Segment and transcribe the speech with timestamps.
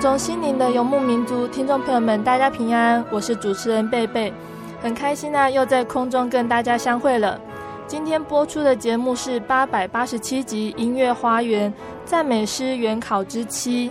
[0.00, 4.32] 中心灵的游牧民族听众朋友们，大家平安，我是主持人贝贝，
[4.82, 7.40] 很开心啊，又在空中跟大家相会了。
[7.86, 11.72] 今天播出的节目是八百八十七集《音乐花园
[12.04, 13.88] 赞美诗原考之七》，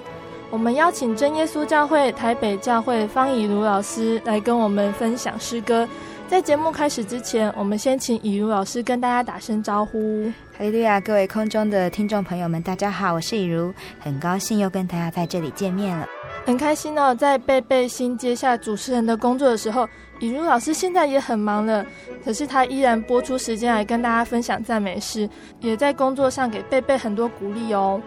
[0.50, 5.88] 我们邀请真耶稣教会台北教会方以如老师来跟我们分享诗歌。
[6.34, 10.26] 在节目开始之前，我们先请以如老师跟大家打声招呼。
[10.58, 16.10] 哈利路亚，各位空中的听众朋友们，大家好，我是以如，很高兴又跟大家在这里见面了，
[16.44, 17.14] 很开心哦。
[17.14, 19.88] 在贝贝新接下主持人的工作的时候，
[20.20, 21.86] 以如老师现在也很忙了，
[22.26, 28.02] 可是他依然播出时间来跟大家分享赞美诗，也在工作上给贝贝很多鼓励哦。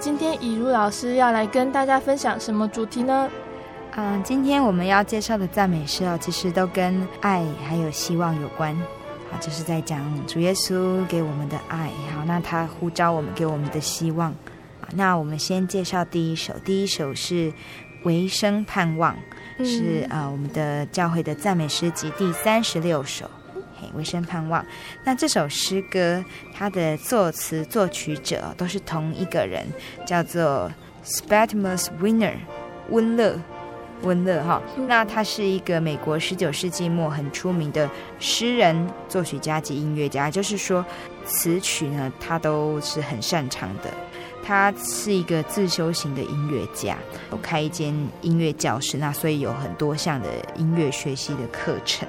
[0.00, 3.30] 今天以如老师要来跟大家分享什么主题呢？
[4.00, 8.72] 嗯，今天我们要介绍的赞美诗哦，其实都跟爱还有希望有关。
[9.28, 11.90] 好，就是在讲主耶稣给我们的爱。
[12.14, 14.32] 好，那他呼召我们给我们的希望。
[14.94, 17.50] 那我们先介绍第一首，第一首是
[18.04, 19.12] 《唯生盼望》，
[19.58, 23.28] 嗯，是呃我们的教会的赞美诗集第三十六首。
[23.80, 24.64] 嘿，唯生盼望。
[25.02, 29.66] 那这首诗歌，它的作词作曲者都是同一个人，
[30.06, 30.70] 叫做
[31.04, 32.34] Spetmus Winner
[32.90, 33.36] 温乐。
[34.02, 37.88] 温乐哈，那他是一个美国十九世纪末很出名的
[38.18, 40.84] 诗人、作曲家及音乐家，就是说
[41.24, 43.90] 词曲呢，他都是很擅长的。
[44.44, 46.96] 他是一个自修型的音乐家，
[47.30, 52.08] 有开一间音乐教室，那所以有很多项的音乐学习的课程。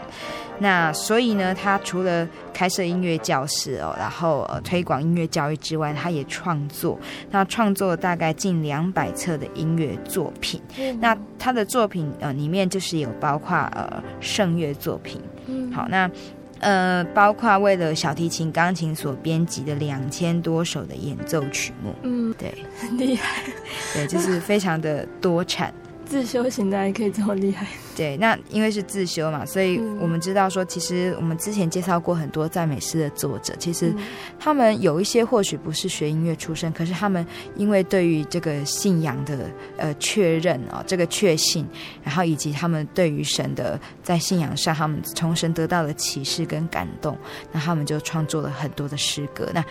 [0.59, 6.99] 那所以呢，他除了开设音乐教室哦，然后呃推广音乐教育之外，他也创作。
[7.31, 10.61] 那创作了大概近两百册的音乐作品。
[10.77, 15.21] 嗯、那他的作品呃里面就是有包括呃圣乐作品。
[15.47, 16.11] 嗯，好，那
[16.59, 21.95] 呃包括为了小提琴、钢琴所编辑的两千多首的演奏曲目。
[22.03, 23.43] 嗯，对，很厉害。
[23.93, 25.73] 对，就是非常的多产。
[26.09, 27.67] 自修行的还可以这么厉害？
[27.95, 33.93] 对，那因为是自修嘛，所以我们知道说，其实我们之前介绍过很多赞美诗的作者，其实
[34.39, 37.23] 他们有一些或许不是学音乐出身，可是他们
[37.55, 41.67] 因为对于这个信仰的呃确认啊、哦，这个确信，
[42.03, 47.15] 然后以及他们对于神的在信仰上，他们从神得到的启示跟感动，
[47.51, 49.47] 那他们就创作了很多的诗歌。
[49.53, 49.63] 那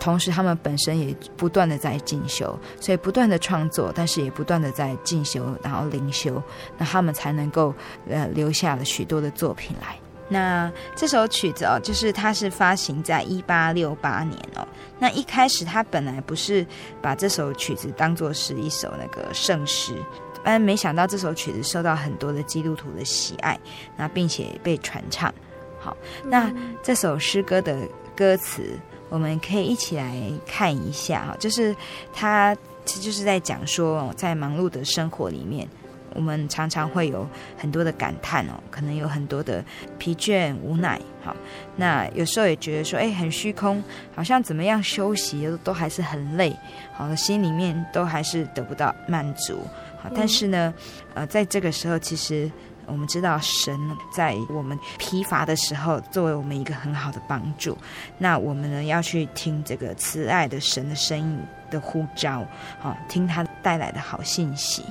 [0.00, 5.83] 同时他们本身也不断的在进修，所以不断的创作，但是也不断的在进修，然后。
[5.84, 6.42] 灵修，
[6.78, 7.74] 那他们才能够
[8.08, 9.96] 呃留下了许多的作品来。
[10.26, 14.66] 那这首曲子哦，就是它是发行在一八六八年哦。
[14.98, 16.66] 那一开始他本来不是
[17.02, 19.94] 把这首曲子当做是一首那个圣诗，
[20.42, 23.58] 但没想到这首曲子受到很多的基督徒的喜爱，
[23.98, 25.32] 那并且被传唱。
[25.78, 25.94] 好，
[26.24, 26.50] 那
[26.82, 27.86] 这首诗歌的
[28.16, 28.78] 歌词，
[29.10, 31.76] 我们可以一起来看一下哈，就是
[32.14, 35.68] 它其实就是在讲说，在忙碌的生活里面。
[36.16, 37.28] 我们常常会有
[37.58, 39.64] 很多的感叹哦，可能有很多的
[39.98, 40.96] 疲倦无奈。
[41.24, 41.34] 好，
[41.74, 43.82] 那有时候也觉得说，哎，很虚空，
[44.14, 46.56] 好像怎么样休息都还是很累。
[46.92, 49.58] 好，心里面都还是得不到满足。
[50.00, 50.72] 好，但是呢，
[51.14, 52.48] 呃，在这个时候，其实
[52.86, 53.76] 我们知道神
[54.14, 57.76] 在我们疲乏的时候，作为我们一个很好的帮助。
[58.18, 61.40] 那我们呢，要去听这个慈爱的神的声音
[61.74, 62.46] 的呼召，
[62.80, 64.84] 好，听他带来的好信息。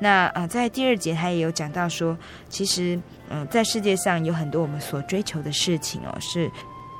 [0.00, 2.16] 那呃，在第二节他也有讲到说，
[2.48, 2.98] 其实
[3.28, 6.50] 嗯、在世界上有很多我们所追求的事情哦，是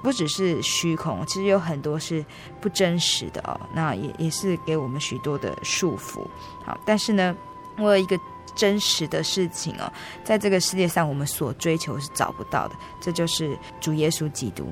[0.02, 2.24] 不只是虚空，其实有很多是
[2.60, 3.58] 不真实的哦。
[3.74, 6.20] 那也也是给我们许多的束缚。
[6.64, 7.34] 好，但是呢，
[7.78, 8.18] 我有一个
[8.54, 9.90] 真实的事情哦，
[10.22, 14.66] 在这个世界上我们所追求是找不到的，这就是主耶稣基督。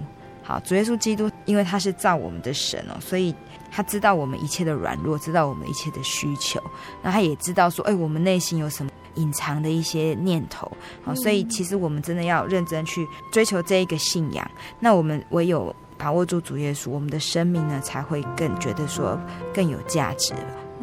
[0.48, 3.34] 好，主耶稣基督，因为他是造我们的神哦，所以
[3.70, 6.58] 他知道我们一切的软弱，知道我们一切的需求，
[7.02, 10.72] 那他也知道说，哎，我们内心有什么隐藏的一些念头。
[11.04, 14.50] 好，所以其实我们真的要认真去追求这一个信仰。
[14.80, 19.20] 那我们唯有把握住主耶稣，我们的生命呢，才会更觉得说
[19.52, 20.32] 更有价值，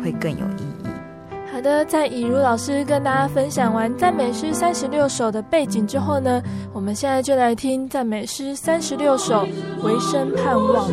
[0.04, 1.15] 会更有意义。
[1.56, 6.44] 好的，在以如老师跟大家分享完赞美诗三十六首的背景之后呢，
[6.74, 9.46] 我们现在就来听赞美诗三十六首
[9.82, 10.92] 《回声盼望》。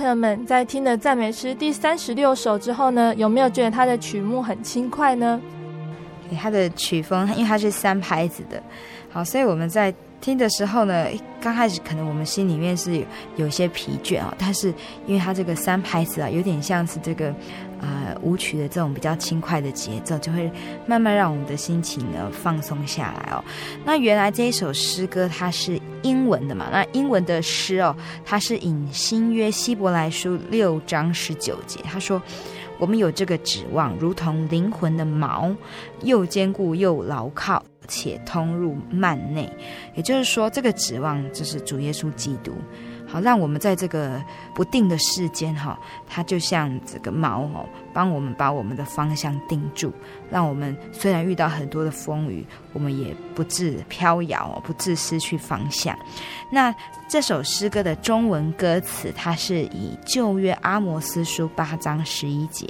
[0.00, 5.38] 朋友们，在听了赞美诗第三十六首之后呢，有没有觉得它的曲目很轻快呢？
[6.40, 8.62] 它的曲风，因为它是三拍子的，
[9.10, 11.06] 好，所以我们在听的时候呢，
[11.38, 13.04] 刚开始可能我们心里面是有
[13.36, 14.72] 有些疲倦啊，但是
[15.06, 17.34] 因为它这个三拍子啊，有点像是这个。
[18.22, 20.50] 舞曲的这种比较轻快的节奏，就会
[20.86, 23.44] 慢慢让我们的心情呢放松下来哦。
[23.84, 26.68] 那原来这一首诗歌它是英文的嘛？
[26.70, 32.20] 那英文的诗哦，它是引新约希伯来书六章十九节，他说
[32.78, 35.54] ：“我们有这个指望，如同灵魂的锚，
[36.02, 39.50] 又坚固又牢靠，且通入幔内。”
[39.94, 42.52] 也就是说，这个指望就是主耶稣基督。
[43.10, 44.22] 好，让我们在这个
[44.54, 45.76] 不定的世间，哈，
[46.08, 49.92] 它就像这个锚哦，帮我们把我们的方向定住，
[50.30, 55.98] 让我们虽然遇到很多的风雨，我们也不致飘摇，不致失去方向。
[56.52, 56.72] 那
[57.08, 62.66] 这首诗歌的中文歌词，它是以旧约阿摩斯书八章十一节。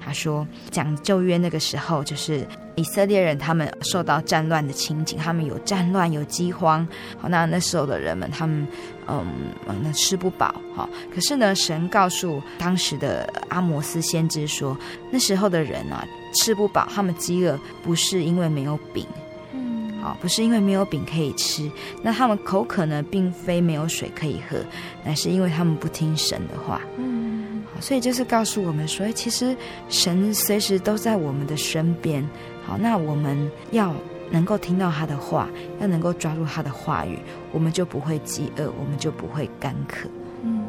[0.00, 6.86] 他说：“讲旧约那个时候，就是以色列人他们受到战乱的情景，他们有战乱，有饥荒。
[7.18, 8.66] 好，那那时候的人们，他们
[9.08, 9.26] 嗯，
[9.82, 10.54] 那吃不饱。
[10.76, 14.76] 哈，可是呢，神告诉当时的阿摩斯先知说，
[15.10, 19.06] 那时候的人啊，吃不饱，他们饥饿不是因为没有饼。
[19.52, 21.70] 嗯，好，不是因为没有饼可以吃，
[22.02, 24.58] 那他们口渴呢，并非没有水可以喝，
[25.04, 26.82] 乃是因为他们不听神的话。
[26.98, 29.56] 嗯，好，所以就是告诉我们说，其实
[29.88, 32.22] 神随时都在我们的身边。
[32.66, 33.94] 好，那我们要
[34.30, 35.48] 能够听到他的话，
[35.80, 37.18] 要能够抓住他的话语，
[37.52, 40.08] 我们就不会饥饿，我们就不会干渴。
[40.42, 40.64] 嗯，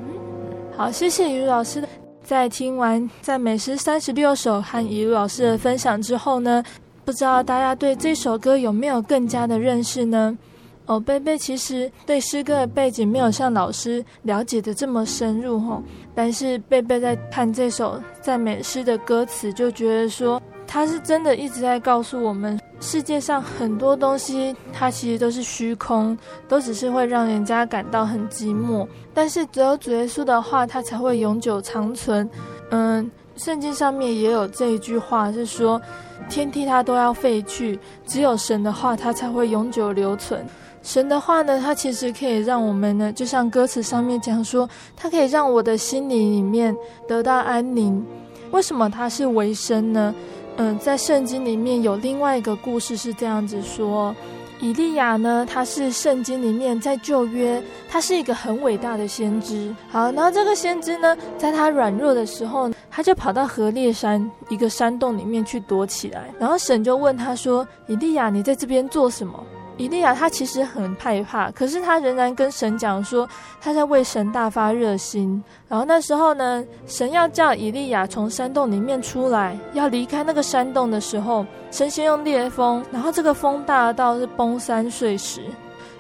[0.76, 1.84] 好，谢谢雨老师。
[2.22, 6.64] 在听完赞美诗三十六首和以鲁老师的分享之后呢，
[7.04, 10.38] 不知道大家对这首歌有没有更加的认识呢？
[10.86, 15.82] 哦，贝贝其实对诗歌的背景没有像老师了解的这么深入吼，
[16.14, 20.40] 但是贝贝在看这首赞美诗的歌词，就觉得说
[20.72, 22.60] 他是真的一直在告诉我们。
[22.80, 26.16] 世界上很多东西，它其实都是虚空，
[26.48, 28.88] 都只是会让人家感到很寂寞。
[29.14, 32.30] 但是只有主耶稣的话，它才会永久长存。
[32.70, 35.82] 嗯，圣经上面也有这一句话，是说
[36.30, 40.46] 天地它都要废去，只有神的话，它才会永久留存。
[40.82, 46.74] 神的话呢，它其实可以让我们呢，就像歌词上面讲说，它可以让我的心灵里面
[47.08, 48.06] 得到安宁。
[48.52, 50.16] 为什么它是为生呢？
[50.62, 54.14] 嗯，在圣经里面有另外一个故事是这样子说：
[54.60, 59.74] 以利亚呢，他是圣经里面在旧约，他是一个很伟大的先知。
[59.90, 66.30] 好，然后这个先知呢，在他软弱的时候，他就跑到河烈山一个山洞里面去躲起来。
[66.38, 69.42] 然后神就问他说：“以利亚，你在这边做什么？”
[69.80, 73.26] 以利亚他其实很害怕，可是他仍然跟神讲说
[73.62, 75.42] 他在为神大发热心。
[75.70, 85.42] 然后那时候呢，神要叫以利亚从山洞里面出来，要离开那个山洞的时候，神先用烈风，然后这个风大到是崩山碎石，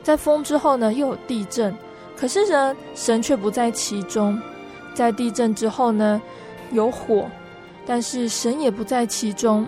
[0.04, 1.74] 在风之后呢又有地震，
[2.18, 4.38] 可是呢神却不在其中。
[4.94, 6.22] 在地震之后呢
[6.72, 7.30] 有火，
[7.86, 9.66] 但是神也不在其中，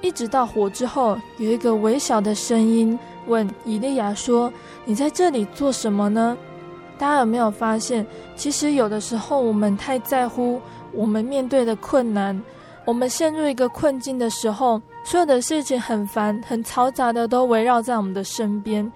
[0.00, 2.98] 一直到火之后有一个微小的声音。
[3.26, 4.52] 问以利亚说
[4.84, 6.36] ：“你在这里做什么呢？”
[6.98, 10.60] 大家有没有发现，其实有的时候我们太在乎
[10.92, 12.40] 我们面对的困难，
[12.84, 18.90] 我们陷入一个困境的时候，所有的事情很烦、很嘈杂的都围绕在我们的身边。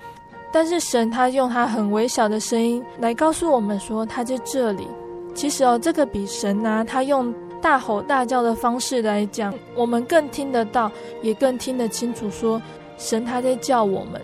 [0.53, 4.87] 但是神他用他很微小的声音来告诉我们说他在这里。
[5.35, 10.91] 其实哦，这个比神啊他用大吼大叫的方式来讲，我们更听得到，
[11.23, 12.63] 也更听得清楚说。
[12.99, 14.21] 神他在叫我们。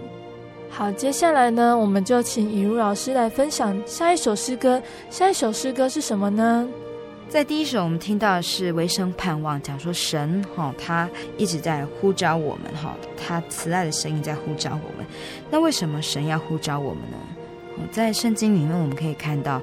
[0.70, 4.82] 好，接下来呢，我们就请尹如老师来分享下一首诗歌。
[5.10, 6.66] 下一首诗歌是什么呢？
[7.28, 15.06] 在第一首，我们听到的是唯生盼望，讲说神哈、哦，他一直在呼召我们哈、哦，他慈爱的声音在呼召我们。
[15.50, 17.86] 那为什么神要呼召我们呢？
[17.90, 19.60] 在圣经里面，我们可以看到，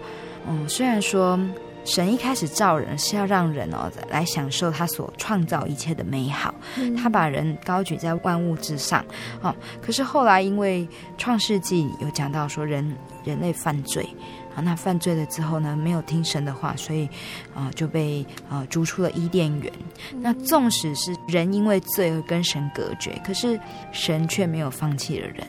[0.48, 1.39] 嗯，虽然说。
[1.86, 6.54] 神一开始造人是要让人哦来享受他所创造一切的美好，
[6.96, 9.04] 他把人高举在万物之上，
[9.42, 14.08] 哦，可是后来因为创世纪有讲到说人人类犯罪
[14.56, 17.10] 啊，那犯罪了之后呢，没有听神的话，所以
[17.56, 19.74] 啊就被啊逐出了伊甸园。
[20.20, 23.60] 那纵使是人因为罪而跟神隔绝，可是
[23.92, 25.48] 神却没有放弃了人，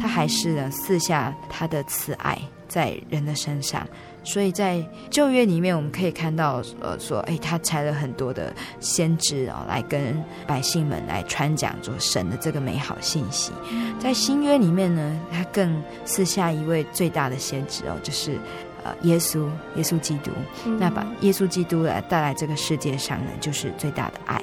[0.00, 3.86] 他还是呢赐下他的慈爱在人的身上。
[4.26, 13.52] 所以在旧约里面，我们可以看到，呃，说，哎，他差了很多的先知哦，来跟百姓们来传讲着神的这个美好信息。
[14.00, 18.36] 在新约里面呢，他更是下一位最大的先知哦，就是
[18.82, 20.32] 呃耶稣，耶稣基督。
[20.80, 24.42] 那把耶稣基督来带来这个世界上呢，就是最大的爱，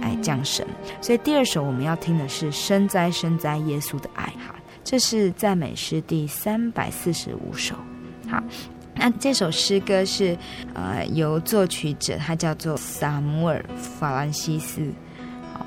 [0.00, 0.64] 爱降神。
[1.00, 7.74] 所以第二首我们要听的是“深哉深哉耶稣的爱”哈，这是赞美诗第三百四十五首，
[8.30, 8.40] 好。
[8.96, 10.36] 那这首诗歌是，
[10.72, 14.80] 呃，由作曲者他叫做萨姆尔·法兰西斯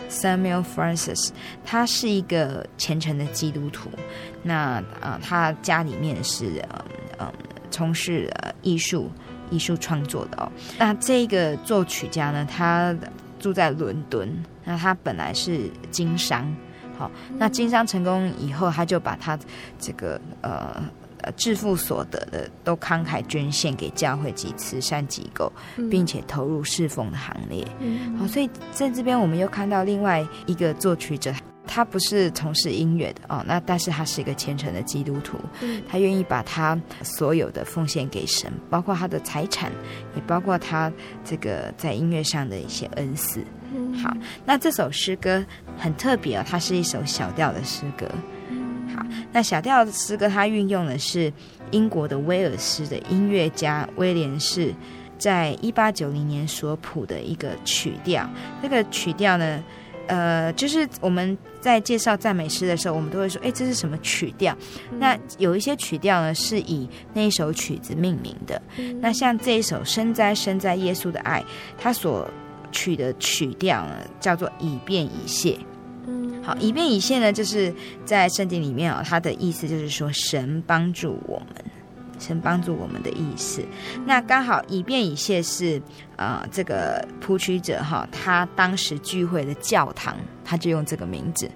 [0.10, 1.29] ，，Samuel Francis，
[1.63, 3.89] 他是一个虔诚的基督徒。
[4.41, 6.86] 那呃，他家里面是呃
[7.17, 7.34] 呃
[7.69, 9.12] 从事呃艺术
[9.51, 10.51] 艺术创作的哦。
[10.79, 12.96] 那这个作曲家呢，他
[13.39, 14.27] 住在伦敦。
[14.63, 16.55] 那他本来是经商，
[16.98, 19.38] 好，那经商成功以后，他就把他
[19.77, 20.81] 这个呃。
[21.34, 25.51] 致富所得的都慷慨捐献给教会及慈善机构，
[25.89, 27.65] 并且投入侍奉的行列。
[27.65, 31.34] 好、嗯，所以在这边我们又看到另外一个作曲者，
[31.65, 35.38] 他不是从事音乐的哦，那但是他是一个虔诚的基督徒，
[35.89, 39.72] 他愿意把他所有的奉献给神，包括他的财产，
[40.15, 40.91] 也包括他
[41.25, 43.43] 这个在音乐上的一些恩赐。
[44.01, 44.15] 好，
[44.46, 45.46] 那这首诗歌
[45.77, 48.07] 很特别哦，它是一首小调的诗歌。
[49.32, 51.32] 那小调的诗歌，它运用的是
[51.72, 54.74] 英国的威尔斯的音乐家威廉士
[55.18, 58.30] 在一八九零年所谱的一个曲调。
[58.62, 59.63] 这个曲调呢，
[60.08, 64.56] 呃，就是我们在介绍赞美诗的时候，我们都会说，哎，这是什么曲调？
[64.92, 68.62] 嗯、那有一些曲调呢，是以那一首曲子命名的。
[68.77, 71.42] 嗯、那像这一首《深哉深哉耶稣的爱》，
[71.77, 72.30] 它所
[72.72, 75.58] 取的曲调呢，叫做以便以谢。
[76.08, 77.74] 嗯，好，以便以谢呢，就是
[78.06, 81.64] 在圣经里面啊、哦，它的意思就是说，神帮助我们。
[82.20, 83.62] 神帮助我们的意思，
[84.04, 85.80] 那刚好以便以谢是
[86.16, 91.48] 呃这个谱曲者哈，他当时聚会的教堂，他就用这个名字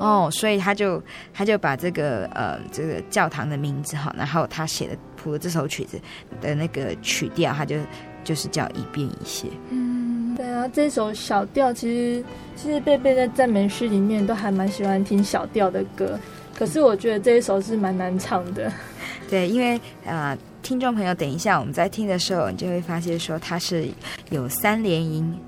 [0.00, 1.00] 哦，所以他就
[1.32, 5.96] 他就把这个呃这个教堂的名字哈，然后他写的谱的这首曲子
[6.40, 7.76] 的那个曲调，他就
[8.24, 9.46] 就是叫以便以谢。
[9.70, 10.03] 嗯，
[10.36, 12.24] 对啊，这首小调其实
[12.56, 16.18] 其实贝贝在赞美诗里面都还蛮喜欢听小调的歌，
[16.54, 18.72] 可是我觉得这一首是蛮难唱的。
[19.30, 23.88] 对，因为呃，听众朋友，等一下我们在听的时候，你就会发现说它是
[24.30, 25.38] 有三连音。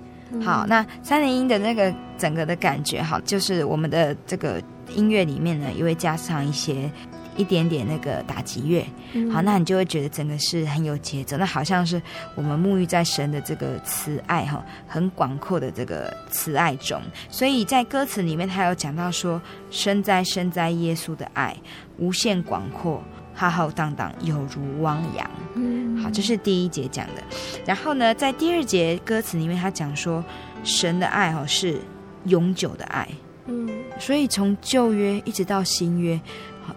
[0.43, 4.61] 好，那三连音的那个整个的感觉，好，就是我们的这个
[4.95, 6.91] 音乐里面呢，也会加上一些
[7.37, 8.85] 一点点那个打击乐。
[9.31, 12.01] 好，那你就会觉得整个是很有节奏，那好像是
[12.35, 17.01] 我们沐浴在神的这个慈爱哈，很广阔的这个慈爱中。
[17.29, 19.41] 所以在歌词里面，他有讲到说
[19.71, 21.57] ：“身在身在耶稣的爱，
[21.99, 23.03] 无限广阔。”
[23.39, 25.31] 浩浩荡荡，有如汪洋。
[25.57, 27.23] 嗯，好，这是第一节讲的。
[27.67, 30.25] 然后呢，在第二节歌词里面，他讲说，
[30.65, 31.79] 神的爱哈是
[32.25, 33.07] 永久的爱。
[33.45, 33.69] 嗯，
[34.01, 36.19] 所以从旧约一直到新约，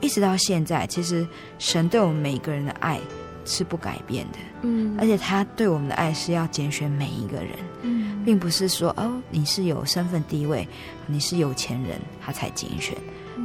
[0.01, 1.27] 一直到现在，其实
[1.57, 2.99] 神对我们每个人的爱
[3.45, 4.39] 是不改变的。
[4.61, 7.51] 嗯，而且他对我们的爱是要拣选每一个人。
[7.81, 10.67] 嗯，并不是说哦，你是有身份地位，
[11.07, 12.95] 你是有钱人，他才拣选。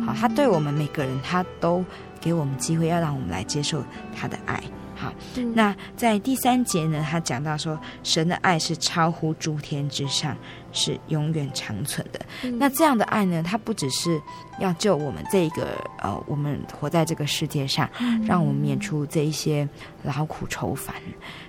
[0.04, 1.84] 好，他对我们每个人，他都。
[2.20, 3.84] 给我们机会，要让我们来接受
[4.16, 4.58] 他的爱。
[4.94, 10.36] 好，嗯、那在第三节呢，他讲到说，神的爱是超乎诸天之上，
[10.72, 12.20] 是永远长存的。
[12.42, 14.20] 嗯、那这样的爱呢，它不只是
[14.60, 19.68] 要救我们这个呃，我们活在这个世界上，嗯、让我们免除这一些
[20.02, 20.94] 劳苦愁烦。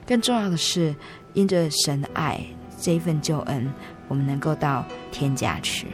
[0.05, 0.95] 更重要的是，
[1.33, 2.39] 因着神的爱
[2.79, 3.71] 这一份救恩，
[4.07, 5.87] 我们能够到天家去。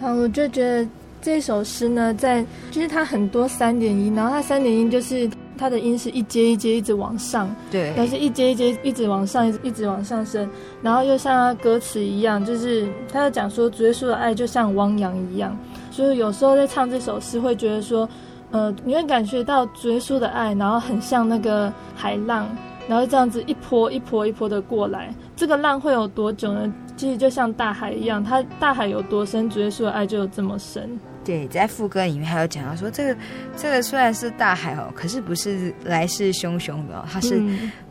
[0.00, 0.88] 好，我就觉得。
[1.20, 5.28] 这首诗呢，在就是它很多三点一，然后它三点一就是
[5.58, 10.48] 它的音是一阶一阶一直往上，对，但是一阶一阶一直往上，一直一直往上升，
[10.80, 15.58] 然后又像它歌词一样，就是他在讲说主耶稣的爱就像汪洋一样，
[15.90, 18.08] 所以有时候在唱这首诗会觉得说，
[18.52, 22.46] 呃，你会感觉到主耶稣的爱，然后很像那个海浪，
[22.88, 26.72] 然后这样子一波一波一波的过来，这个浪会有多久呢？
[26.96, 30.98] 其实就像大海一样，它大海有多深，主耶稣的爱就有这么深。
[31.28, 33.20] 对，在副歌里面还有讲到说，这个
[33.54, 37.42] 这个虽然是大海哦，可是不是来势汹汹的哦，它是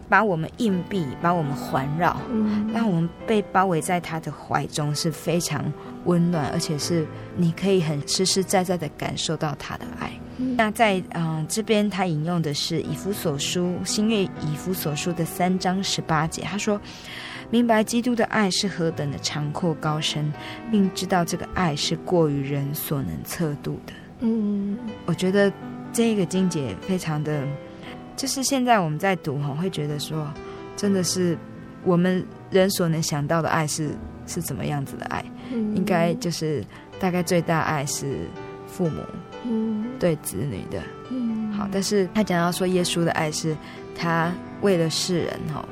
[0.10, 5.72] 把我们硬币，把我们环绕，嗯，让我们被包围在他的怀中，是非常
[6.06, 10.10] 温暖，而且是你可以很实实在在的感受到他的爱。
[10.38, 16.82] 嗯、那在嗯这边，他引用的是以弗所书新约以弗所书的三章十八节，他说。
[17.50, 20.32] 明白基督的爱是何等的长阔高深，
[20.70, 23.94] 并知道这个爱是过于人所能测度的。
[24.20, 25.52] 嗯，我觉得
[25.94, 27.48] 这个经节非常的，
[28.18, 30.28] 就是现在我们在读哈，会觉得说，
[30.76, 31.38] 真的是
[31.86, 33.92] 我们人所能想到的爱是
[34.26, 35.24] 是怎么样子的爱？
[35.54, 36.62] 嗯，应该就是
[37.00, 38.26] 大概最大爱是
[38.68, 39.02] 父母
[39.46, 40.82] 嗯对子女的。
[41.12, 43.56] 嗯，好，但是他讲到说耶稣的爱是
[43.96, 45.64] 他为了世人哈。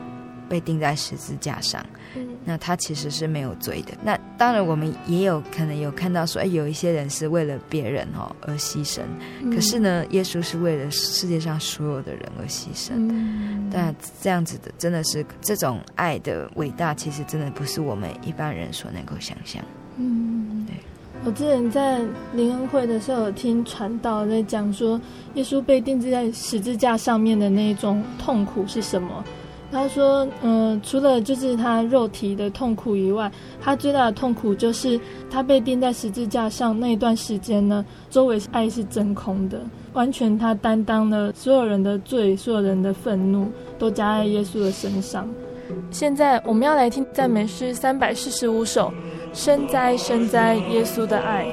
[0.56, 3.92] 被钉在十字架上，嗯、那他其实是没有罪的。
[4.02, 9.02] 那当然，我们也有可能有看到说，哎，有一些人是为了别人哦而牺牲。
[9.42, 12.92] 嗯、可是呢，耶稣是为了世界上所有的人而牺牲。
[12.96, 19.62] 嗯、但这样子的，真的是这种爱的伟大，其实真的不是我们一般人所能够想象。
[19.98, 20.74] 嗯，对。
[21.26, 22.00] 我之前在
[22.34, 25.02] 灵恩会的时候，有听传道在讲说，
[25.34, 29.22] 耶稣被钉在十字架上面的那一种痛苦是什么？
[29.76, 33.30] 他说：“嗯、除了就是他肉体的痛苦以外，
[33.62, 34.98] 他最大的痛苦就是
[35.30, 39.60] 他被钉在十字架上那一段时间呢，周围爱是真空的，
[39.92, 45.28] 完全他担当了所有人的罪，所有人的愤怒都加在耶稣的身上。
[45.92, 48.94] 现在我们要来听赞美诗三百四十五首，
[49.34, 51.46] 深哉深哉耶稣的爱。”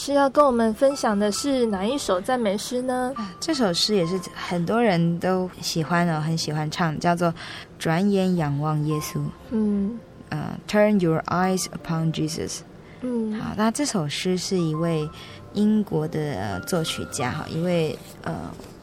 [0.00, 3.12] 师要跟我们分享的是哪一首赞美诗呢？
[3.38, 7.28] 这首诗也是很多人都喜欢哦，很喜欢唱，叫做
[7.78, 9.18] 《转眼仰望耶稣》。
[9.50, 9.98] 嗯，
[10.30, 12.60] 呃，Turn your eyes upon Jesus。
[13.02, 15.06] 嗯，好，那这首诗是一位
[15.52, 18.34] 英国的作曲家哈，一位呃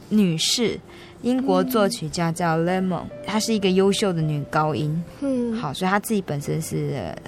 [0.08, 0.78] 女士。
[1.22, 5.02] 英国作曲家叫 Lemon，她是一个优秀的女高音。
[5.18, 7.27] 嗯，好，所以她自己本身是呃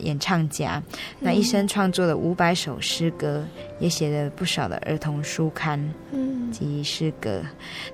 [0.00, 0.82] 演唱家，
[1.20, 3.44] 那一生创作了五百首诗歌，
[3.78, 5.78] 也写了不少的儿童书刊
[6.52, 7.42] 及诗歌。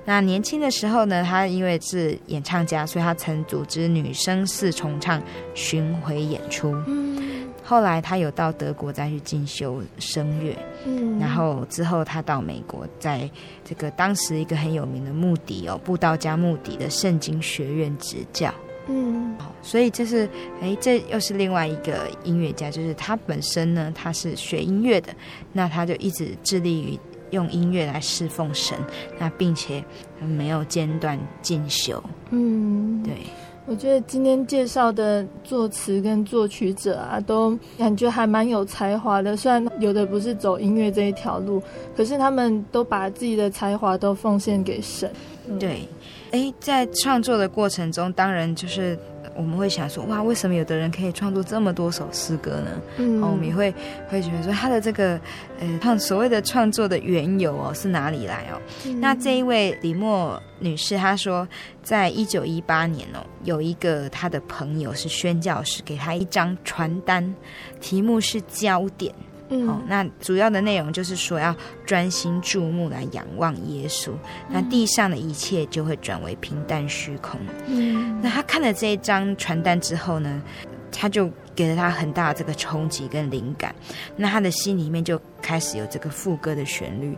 [0.05, 5.21] 那年轻的时候呢，他因为是演唱家，所以他曾组织女声四重唱
[5.53, 6.75] 巡回演出。
[7.67, 13.27] 后来他有到德国再去进修声乐，嗯，然后之后他到美国，在
[13.63, 18.53] 这个当时一个很有名的穆迪哦，布道家穆迪的圣经学院执教，
[18.87, 20.29] 嗯，好所以这是
[20.61, 25.13] 哎，这又是另外一个音乐家，就是他本身呢，他是学音乐的，
[25.53, 26.99] 那他就一直致力于
[27.31, 28.77] 用音乐来侍奉神，
[29.17, 29.83] 那并且
[30.19, 33.13] 没有间断进修，嗯，对。
[33.67, 39.35] 我觉得今天介绍的作词跟作曲者啊，都感觉还蛮有才华的。
[39.35, 41.59] 虽然有的不是走音乐这一条路，
[41.97, 45.11] 可是他们都把自己的才华都奉献给神。
[45.47, 45.79] 嗯、对，
[46.35, 48.97] 哎，在创作的过程中，当然就是。
[49.35, 52.81] 我们会想说，哇，为什么有的人可以创作这么多首诗歌呢？
[52.95, 53.73] 嗯，我们也会
[54.07, 55.19] 会觉得说，他的这个
[55.59, 58.61] 呃，创所谓的创作的缘由哦，是哪里来哦？
[58.85, 61.45] 嗯、那这一位李默女士，她说，
[61.83, 67.35] 在一九一八年哦，有一个她的朋友是宣教师，给她一张传单，
[67.81, 69.13] 题目是焦点。
[69.49, 71.55] 嗯、哦，那主要的内容就是说要
[71.85, 77.39] 专心注目来仰望耶稣，嗯、那地上的一切就会转为平淡虚空。
[77.67, 80.41] 嗯，那他看了这一张传单之后呢，
[80.91, 83.73] 他就给了他很大的这个冲击跟灵感，
[84.15, 87.15] 那他的心里面就开始有这个副歌的旋律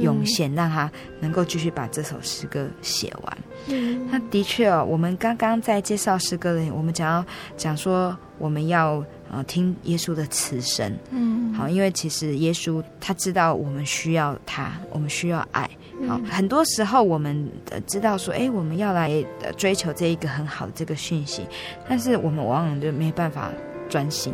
[0.00, 3.38] 涌现，嗯、让他能够继续把这首诗歌写完。
[3.66, 9.04] 嗯，那的确哦，我们刚刚在介绍诗歌的，我们讲要讲说我们要。
[9.30, 15.68] 啊，听耶稣的慈声，嗯，好，因为其实耶稣他知道我们需要他，我们需要爱，
[16.06, 17.50] 好，很多时候我们
[17.86, 19.10] 知道说，哎，我们要来
[19.56, 21.42] 追求这一个很好的这个讯息，
[21.88, 23.50] 但是我们往往就没办法
[23.88, 24.32] 专心，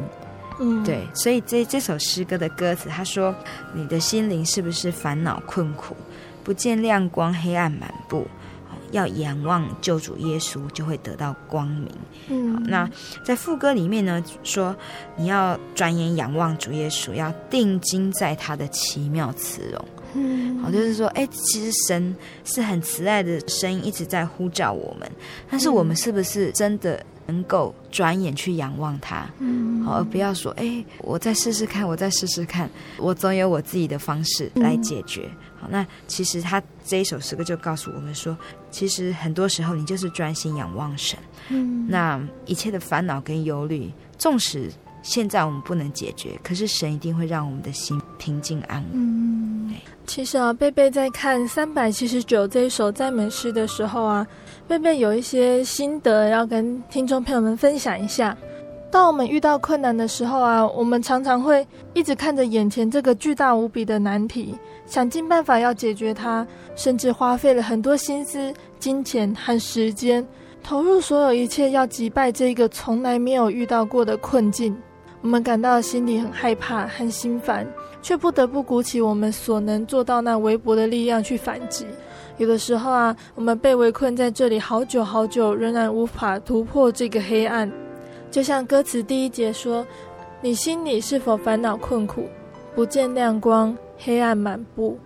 [0.59, 3.35] 嗯，对，所以这这首诗歌的歌词，他说，
[3.72, 5.96] 你的心灵是不是烦恼困苦，
[6.44, 8.26] 不见亮光，黑暗满布。
[8.90, 11.88] 要仰望救主耶稣，就会得到光明。
[12.29, 12.90] 嗯，好，那
[13.24, 14.74] 在副歌里面呢，说
[15.16, 19.85] 你要转眼仰望主耶稣，要定睛在他的奇妙慈容。
[20.14, 25.09] 嗯，好，就是说，哎，其实神是很慈爱的声音，一直在呼召我们。
[25.48, 27.00] 但是我们是不是真的
[27.31, 29.29] 能够转眼去仰望他？
[29.38, 35.23] 嗯，好，而不要说，哎，我再试试看，我再试试看，我总有我自己的方式来解决。
[35.25, 38.37] 嗯好，那其实他这一首诗歌就告诉我们说，
[38.71, 41.19] 其实很多时候你就是专心仰望神，
[41.51, 44.71] 嗯，那一切的烦恼跟忧虑，纵使
[45.03, 48.88] 现在我们不能解决，可是神一定会让我们的心平静安稳。
[48.95, 49.75] 嗯，
[50.07, 54.27] 其实啊，贝贝在看三百七十九这一首赞美诗的时候啊，
[54.70, 58.37] 贝贝有一些心得要跟听众朋友们分享一下。
[58.88, 64.54] 当我们遇到困难的时候啊，我们常常会一直看着眼前这个巨大无比的难题。
[64.87, 70.24] 想尽办法要解决它，甚至花费了很多心思、金钱和时间，
[70.62, 74.76] 投入所有一切要击败这个从来没有遇到过的困境。
[75.20, 77.66] 我们感到心里很害怕、很心烦，
[78.00, 81.85] 却不得不鼓起我们所能做到那微薄的力量去反击。
[82.40, 87.70] 有的时候啊，我们被围困在这里好久好久，仍然无法突破这个黑暗。
[88.31, 89.87] 就像歌词第一节说
[90.40, 92.24] ：“你心里是否烦恼困苦，
[92.74, 94.98] 不见亮光？”黑暗满布，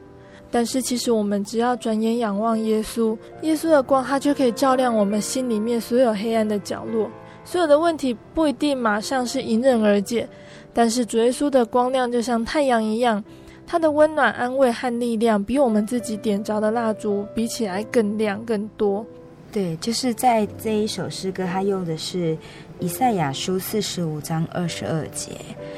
[0.49, 7.11] 但是其实我们只要转眼仰望耶稣，耶稣的光，它就可以照亮我们心里面所有黑暗的角落。
[7.45, 10.29] 所有的问题不一定马上是迎刃而解，
[10.73, 13.25] 但是主耶稣的光亮就像太阳一样，
[13.67, 19.05] 它的温暖、安慰和力量，比我们自己点着的蜡烛比起来更亮更多。
[19.53, 22.37] 对，就是在这一首诗歌，他用的是
[22.81, 25.33] 以赛亚书四十五章二十二节。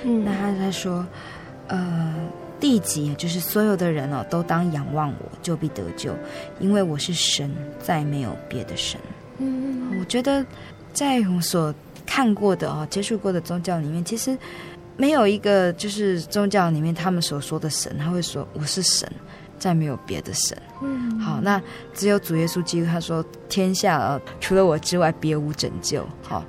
[0.05, 1.07] 嗯，那他他说，
[1.68, 2.14] 呃。
[2.59, 6.11] 地级就是所有的人哦，都当仰望我，就必得救，
[6.59, 8.99] 因为我是神，再没有别的神。
[9.37, 10.42] 嗯，我觉得
[10.94, 11.72] 在我所
[12.07, 14.37] 看过的哦，接触过的宗教里面，其实
[14.97, 19.11] 没有一个就是宗教里面他们所说的神，他会说我是神，
[19.59, 20.57] 再没有别的神。
[20.83, 21.61] 嗯，好，那
[21.95, 26.07] 只有主耶稣基督，他说天下呃除了我之外别无拯救。
[26.23, 26.45] 好，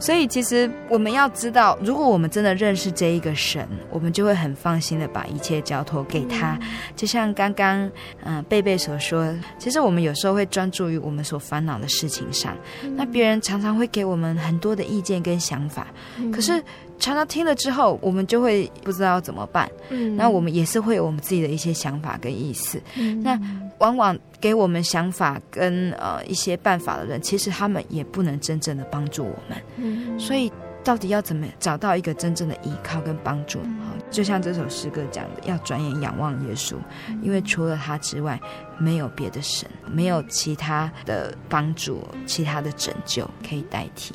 [0.00, 6.58] 所以其实我们要知道，如果我们真的认识这一个神，我们就会很放心的把一切交托给他。
[6.62, 7.88] 嗯、就像刚刚
[8.24, 15.86] 嗯贝贝所说，其实我们有时候会专注于我们所烦恼的事情上，嗯、那别人常常会给我们很多的意见跟想法，
[16.18, 16.60] 嗯、可是。
[17.00, 19.68] 常常听了之后，我们就会不知道怎么办。
[19.88, 22.80] 嗯，那我们也是会有我们自己的一些想法跟意思。
[22.96, 23.40] 嗯，那
[23.78, 29.60] 往往给我们想法跟呃一些办法的人，其实他们也不能真正的帮助我们。
[29.78, 30.52] 嗯，所以
[30.84, 33.58] 到底要怎么找到一个真正的依靠跟帮助？
[33.64, 36.74] 嗯，就像这首诗歌讲的，要转眼仰望耶稣，
[37.22, 38.38] 因为除了他之外，
[38.78, 44.14] 没有别的神，没有其他的帮助，其他的拯救可以代替。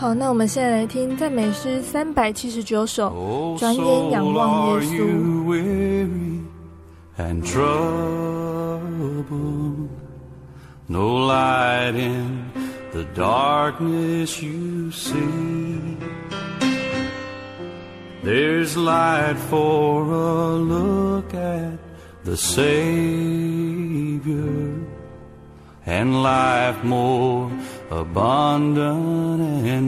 [0.00, 5.20] 好，那我们现在来听赞美诗三百七十九首，转眼仰望耶稣。
[5.46, 7.10] abundant
[25.86, 26.20] and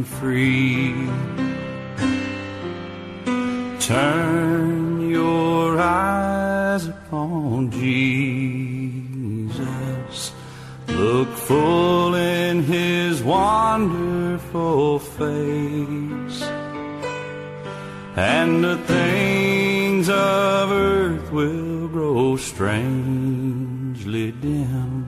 [0.05, 0.95] free.
[3.79, 8.33] Turn your eyes upon Jesus.
[10.89, 16.43] Look full in his wonderful face.
[18.17, 25.02] And the things of earth will grow strangely dim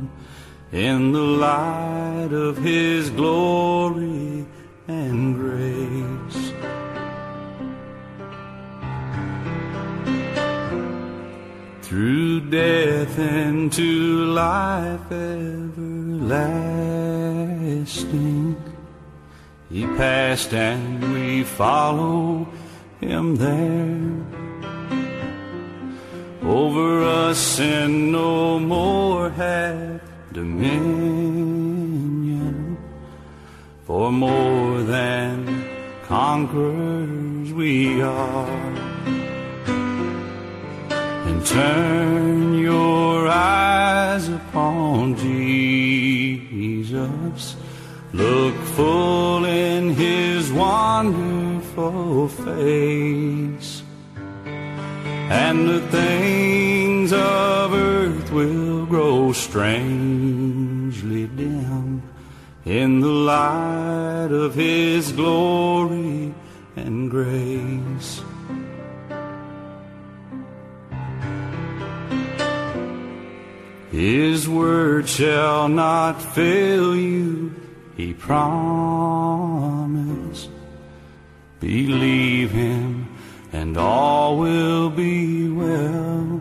[0.74, 4.44] in the light of His glory
[4.88, 6.52] and grace.
[11.82, 16.16] Through death into life everlasting,
[19.70, 22.48] He passed and we follow
[23.00, 24.10] Him there.
[26.42, 30.03] Over us sin no more have
[30.34, 31.64] dominion.
[33.86, 35.64] For more than
[36.06, 38.72] conquerors we are.
[41.28, 46.34] And turn your eyes upon Jesus.
[48.12, 53.82] Look full in his wonderful face.
[55.30, 56.83] And the things
[57.14, 62.02] of earth will grow strangely dim
[62.64, 66.34] in the light of His glory
[66.76, 68.22] and grace.
[73.90, 77.54] His word shall not fail you,
[77.96, 78.54] He promised.
[81.60, 83.08] Believe Him
[83.52, 86.40] and all will be well.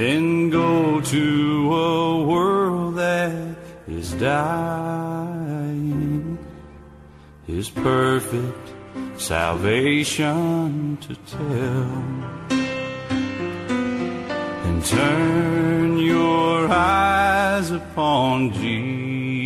[0.00, 5.58] Then go to a world that is dying,
[7.46, 8.72] His perfect
[9.20, 12.04] salvation to tell.
[14.66, 19.44] And turn your eyes upon Jesus.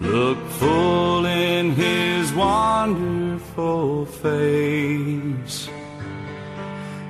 [0.00, 5.57] Look full in His wonderful face.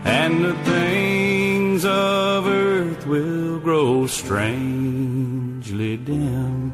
[0.09, 6.73] And the things of earth will grow strangely dim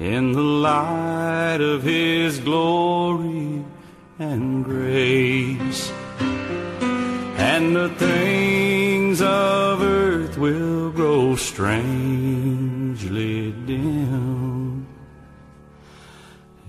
[0.00, 3.64] in the light of His glory
[4.18, 5.92] and grace.
[7.38, 11.92] And the things of earth will grow strangely
[13.52, 14.86] dim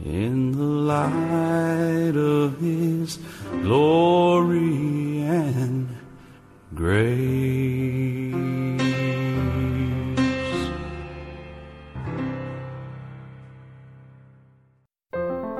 [0.06, 3.18] in the light of His
[3.64, 4.97] glory
[6.78, 8.36] grace.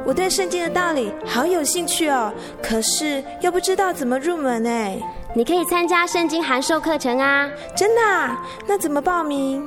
[0.06, 4.98] 我对圣经的道理好有兴趣哦，可是又不知道怎么入门哎。
[5.36, 7.50] 你可以参加圣经函授课程啊！
[7.76, 8.42] 真的啊？
[8.66, 9.66] 那怎么报名？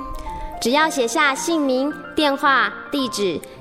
[0.59, 3.39] 只要写下姓名、电话、地址。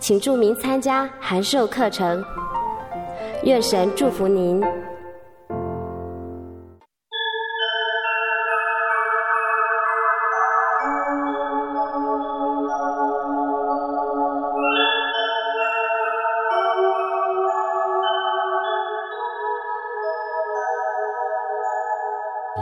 [0.00, 2.24] 请注明参加函授课程。
[3.42, 4.62] 愿神祝福您。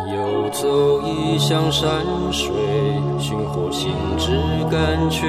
[0.08, 2.54] 游走异乡山水，
[3.18, 4.30] 寻获心之
[4.70, 5.28] 甘泉，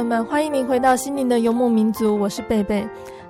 [0.00, 2.88] 友们，欢迎您回到心灵的游牧民族，我是贝贝。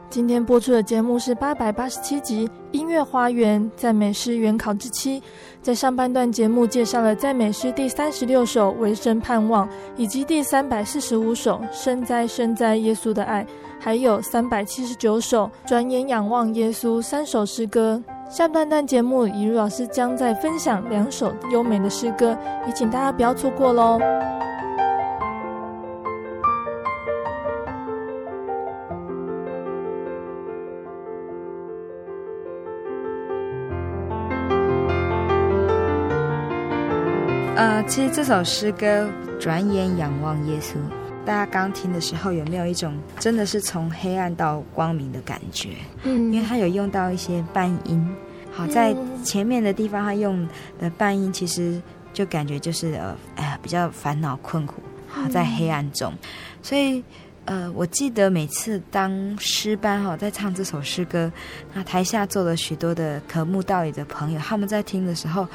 [0.08, 5.20] 今天播出的节目是八百八十七集《音乐花园赞美诗原考之七》。
[5.60, 13.44] 在上半段节目介绍了赞美诗第三十六首《唯生盼望》，以及第三百四十五首《深哉深哉耶稣的爱》，
[13.80, 18.00] 还有三百七十九首《转眼仰望耶稣》三首诗歌。
[18.28, 23.98] 下半段节目，以如老师将再分享两首优美的诗歌，也请大家不要错过喽。
[37.80, 39.08] 呃，其实这首诗歌
[39.38, 40.74] 《转眼仰望耶稣》，
[41.24, 45.70] 大家刚听的时候有没有一种真的是从黑暗到光明的感觉？
[46.02, 48.06] 嗯，因为它有用到一些半音，
[48.52, 50.46] 好，在前面的地方它用
[50.78, 51.80] 的半音，其实
[52.12, 56.12] 就感觉就是呃，哎呀，比较烦恼困苦，好，在黑暗中，
[56.62, 57.02] 所以
[57.46, 61.32] 呃，我记得每次当诗班哈在唱这首诗歌，
[61.72, 65.48] 那台下坐了许多的渴慕道理的朋友，他们在听的时候。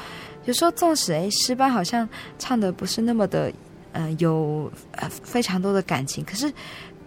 [0.46, 3.52] 有时候，纵使哎，诗班好像唱的不是那么的，
[3.92, 6.52] 呃，有呃非常多的感情，可是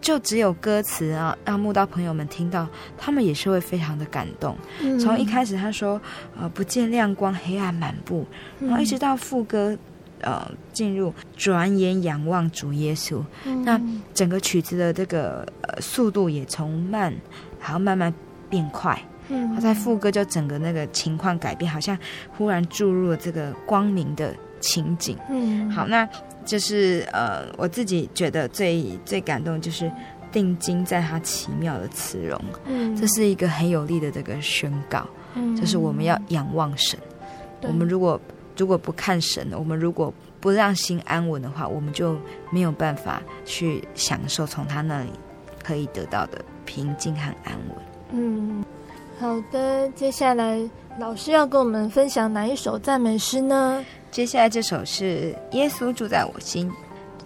[0.01, 2.67] 就只有歌词啊，让慕道朋友们听到，
[2.97, 4.55] 他们也是会非常的感动。
[4.81, 5.99] 嗯、从一开始他说，
[6.39, 8.25] 呃，不见亮光，黑暗满布，
[8.59, 9.77] 然后一直到副歌，
[10.21, 13.79] 呃，进入转眼仰望主耶稣，嗯、那
[14.13, 17.13] 整个曲子的这个呃速度也从慢，
[17.61, 18.13] 然后慢慢
[18.49, 19.01] 变快。
[19.53, 21.97] 他在副歌就整个那个情况改变，好像
[22.35, 25.17] 忽然注入了这个光明的情景。
[25.29, 26.07] 嗯，好，那
[26.45, 29.91] 就是呃，我自己觉得最最感动就是
[30.31, 32.41] 定睛在他奇妙的慈容。
[32.65, 35.07] 嗯，这是一个很有力的这个宣告。
[35.35, 36.99] 嗯，就是我们要仰望神。
[37.61, 38.19] 我们如果
[38.57, 42.17] 如果不看神，我们如果不让心安稳的话，我们就
[42.51, 45.09] 没有办法去享受从他那里
[45.63, 47.77] 可以得到的平静和安稳。
[48.11, 48.63] 嗯。
[49.19, 50.57] 好的，接下来
[50.97, 53.83] 老师要跟我们分享哪一首赞美诗呢？
[54.09, 56.71] 接下来这首是《耶稣住在我心》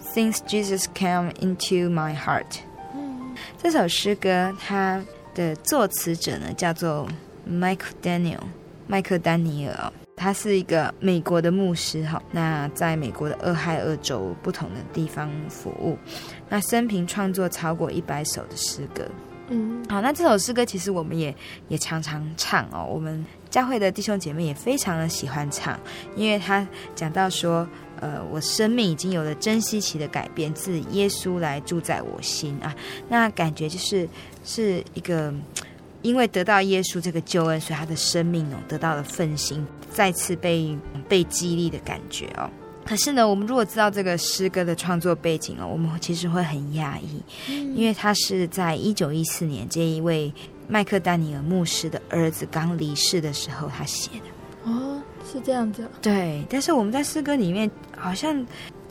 [0.03, 2.61] ，Since Jesus came into my heart。
[3.61, 7.07] 这首诗歌它的作词者呢叫做
[7.47, 8.39] Michael Daniel，
[8.87, 15.95] 麦克丹尼尔，他是一个美国的牧师哈，那在美国的俄亥俄州不同的地方服务，
[16.49, 19.05] 那生平创作超过一百首的诗歌。
[19.89, 21.35] 好，那这首诗歌其实我们也
[21.67, 25.79] 也常常唱哦，我们教会的弟兄姐妹也非常的喜欢唱，
[26.15, 27.67] 因为他讲到说，
[27.99, 32.73] 呃，我生命已经有了真稀奇的改变，自耶稣来住在我心啊，
[33.09, 34.07] 那感觉就是
[34.43, 35.33] 是一个
[36.01, 40.77] 因为得到耶稣这个救恩，所以他的生命哦得到了奋兴，再次被
[41.07, 42.49] 被激励的感觉哦。
[42.85, 50.31] 可是呢，我们如果知道这个诗歌的创作背景哦，我们其实会很讶异，嗯、因为他是在一九一四年这一位
[50.67, 54.71] 麦克丹尼尔牧师的儿子刚离世的时候他写的。
[54.71, 55.87] 哦，是这样子。
[56.01, 58.33] 对，但是我们在诗歌里面好像，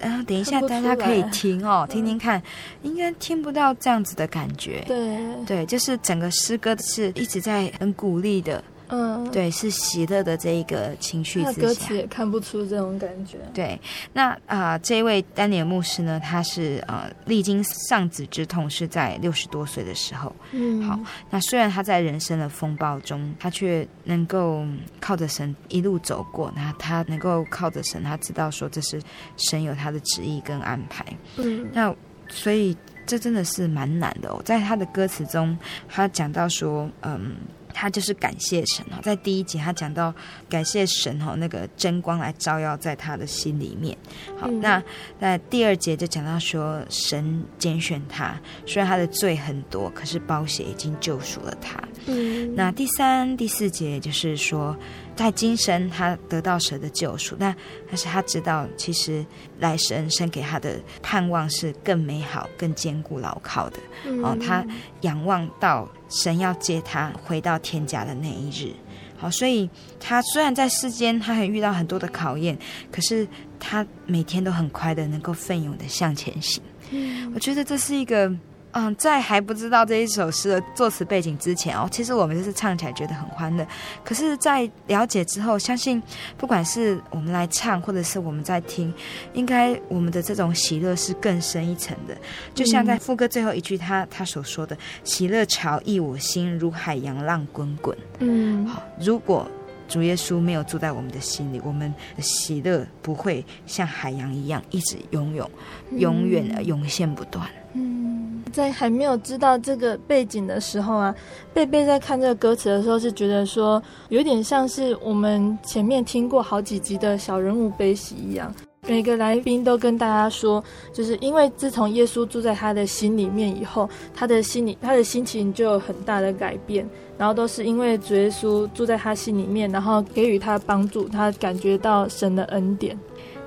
[0.01, 2.43] 嗯、呃，等一下大家可以听哦，听听看，
[2.83, 4.85] 应该听不到这样子的感觉。
[4.87, 8.63] 对，对，就是整个诗歌是一直在很鼓励的。
[8.95, 11.63] 嗯，对，是喜乐的这一个情绪之下。
[11.63, 13.39] 歌词也看不出这种感觉。
[13.55, 13.81] 对，
[14.13, 20.31] 那啊、呃，这位丹尼尔牧师呢，他是呃历经丧子之痛，是在六十多岁的时候。
[20.51, 24.63] 嗯，好，那虽然他在人生的风暴中，他却能够
[25.01, 29.01] 靠着神一路走过，那他能够靠着神，他知道说这是
[29.39, 31.03] 神有他的旨意跟安排。
[31.39, 31.95] 嗯，那
[32.29, 32.77] 所以
[33.07, 35.57] 这真的是蛮难的哦，在他的歌词中，
[35.89, 37.37] 他讲到说，嗯。
[37.73, 40.15] 他就是感谢神哦，在第一节他讲到
[40.49, 43.97] 感谢神哦，那个真光来照耀在他的心里面。
[44.39, 44.83] 好，那
[45.21, 48.35] 在第二节就讲到说，神拣选他，
[48.67, 51.83] 虽然他的罪很多，可是包血已经救赎了他。
[52.07, 54.77] 嗯，那第三、第四节就是说。
[55.15, 57.55] 在今生，他得到神的救赎，但
[57.87, 59.25] 但是他知道，其实
[59.59, 63.79] 来生生给他的盼望是更美好、更坚固、牢靠的。
[64.05, 64.65] 嗯、哦，他
[65.03, 68.73] 仰望到神要接他回到天家的那一日。
[69.17, 69.69] 好，所以
[70.01, 72.59] 他虽然在世间，他很遇到很多的考验，
[72.91, 73.29] 可是
[73.61, 76.63] 他每天都很快的能够奋勇的向前行。
[76.91, 78.33] 嗯，我觉得这是一个。
[78.73, 83.67] 嗯，在还不知道这一首诗的作词背景之前哦，其实我们就是唱起来觉得很欢乐。
[84.03, 86.03] 可是，在了解之后，相信
[86.37, 88.93] 不管是我们来唱，或者是我们在听，
[89.35, 92.17] 应该我们的这种喜乐是更深一层的。
[92.55, 97.97] 就像在副歌最后一句他，他他所说的“喜乐潮溢我心，如海洋浪滚滚”。
[98.21, 99.47] 嗯，好，如果
[99.87, 105.51] 主耶稣没有住在我们的心里，我们的喜乐不会像海洋一样一直拥有，
[105.91, 107.47] 永远的涌现不断。
[107.75, 108.02] 嗯，
[108.51, 111.15] 在还没有知道这个背景的时候啊，
[111.53, 118.53] 贝贝在看这个歌词的时候是觉得说，有点像是我们前面听过好几集的小人物悲喜一样。
[118.89, 120.63] 每个来宾都跟大家说，
[120.93, 126.85] 就是因为自从耶稣住在他的心里面以后，他的心里他的心情就有很大的改变，
[127.17, 132.99] 然后都是因为主耶稣住在他心里面，然后给予他帮助，他感觉到神的恩典。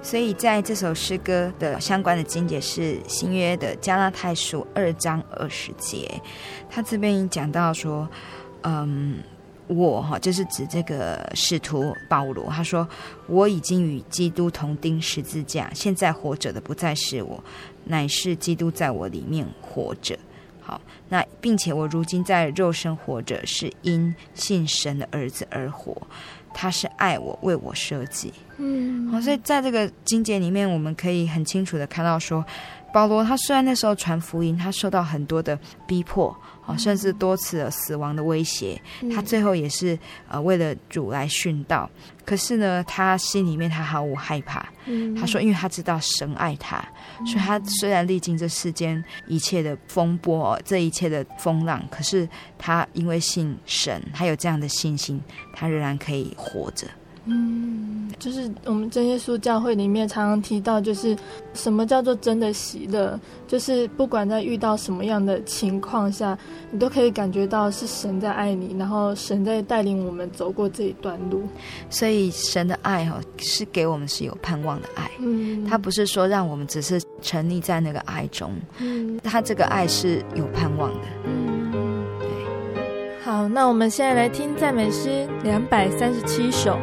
[0.02, 6.10] 所以在这首诗歌的相关的经节是新约的加拉太书二章二十节，
[6.70, 8.08] 他这边讲到说，
[8.64, 9.18] 嗯，
[9.68, 12.88] 我哈就是指这个使徒保罗，他说
[13.28, 17.44] 我已经与基督同钉十字架，现在活着的不再是我，
[17.86, 20.18] 乃是基督在我里面活着。
[20.62, 25.96] 好，那并且我如今在肉身活着，是因信神的儿子而活。
[26.58, 28.34] 他是爱我，为我设计。
[28.58, 32.44] 嗯，好，所以在这个经节里面，我们可以很清楚的看到说，
[32.94, 36.36] 保罗他虽然那时候传福音，他受到很多的逼迫。
[36.66, 38.82] 哦，甚至多次的死亡的威胁，
[39.14, 39.98] 他最后也是
[40.28, 41.90] 呃为了主来殉道。
[42.26, 44.68] 可是呢，他心里面他毫无害怕。
[45.20, 46.78] 他说，因为他知道神爱他，
[47.26, 55.22] 所以他虽然历经这世间一切的风波，这一切的风浪，可是他因为信神，他有这样的信心，
[55.54, 56.88] 他仍然可以活着。
[57.28, 61.18] 嗯，就是我们真耶稣教会里面常常提到，就是
[61.56, 66.38] 什么叫做真的喜乐，就是不管在遇到什么样的情况下，
[66.70, 71.42] 你都可以感觉到是神在爱你，然后神在带领我们走过这一段路。
[71.90, 81.72] 所以神的爱哈是给我们是有盼望的爱，嗯，他不是说让我们只是沉溺在那个爱中，嗯，他这个爱是有盼望的，嗯，
[82.20, 82.30] 对。
[83.24, 86.78] 好，那我们现在来听赞美诗两百三十七首。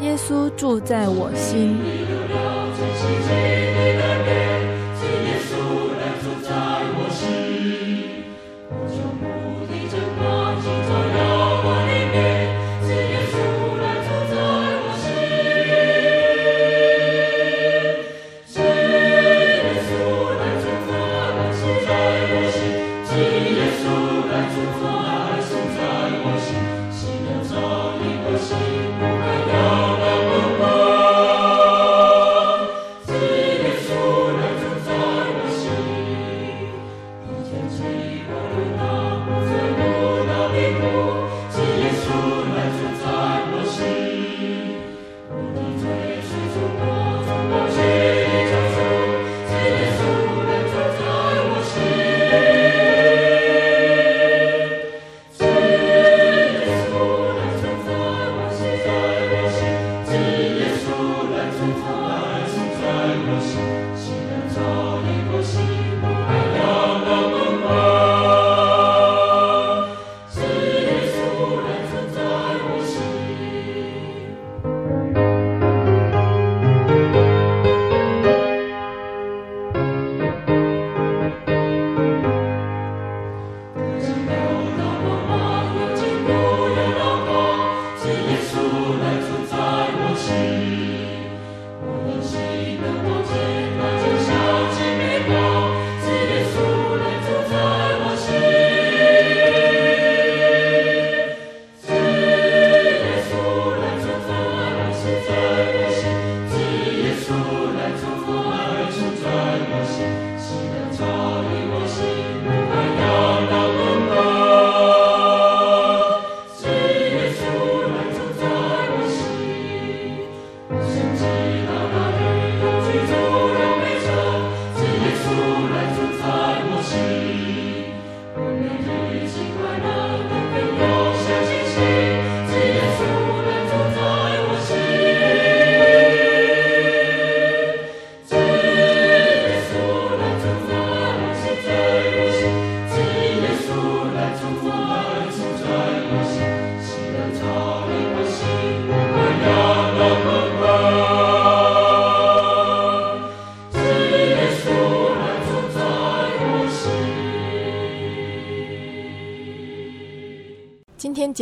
[0.00, 1.78] 耶稣住在我心。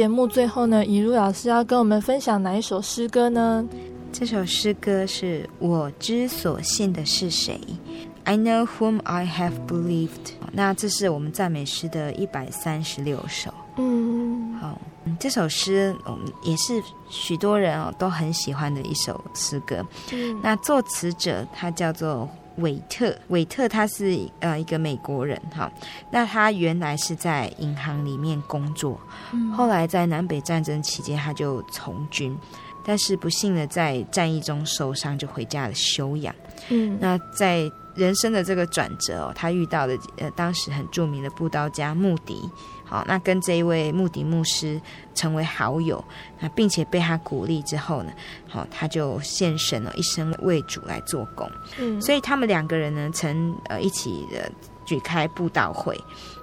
[0.03, 3.64] 节目最后呢，尹如老师要跟我们分享哪一首诗歌呢？
[4.12, 7.61] 这首诗歌是我之所信的是谁
[8.24, 10.32] ？I know whom I have believed。
[10.50, 13.55] 那这是我们赞美诗的一百三十六首。
[13.76, 14.76] 嗯，好，
[15.20, 19.86] 这首诗嗯也是许多人哦都很喜欢的一首诗歌。
[20.11, 22.28] 嗯，那作词者他叫做。
[22.57, 25.70] 韦特，韦特他是呃一个美国人哈，
[26.11, 28.98] 那他原来是在银行里面工作，
[29.32, 32.36] 嗯，后来在南北战争期间他就从军，
[32.84, 36.34] 但是不幸的在战役中受伤，就回家了休养。
[36.68, 42.48] 嗯，那在人生的这个转折哦，他遇到了呃当时很著名的布道家穆迪。
[42.93, 44.78] 好，那跟这一位穆迪牧师
[45.14, 46.05] 成为好友，
[46.38, 48.12] 那并且被他鼓励之后呢，
[48.47, 51.51] 好，他就献身了，一生为主来做工。
[51.78, 54.53] 嗯，所以他们两个人呢，曾呃一起的。
[54.84, 55.97] 举开布道会，